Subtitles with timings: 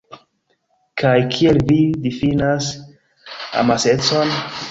[1.01, 2.71] Kaj kiel vi difinas
[3.65, 4.35] amasecon?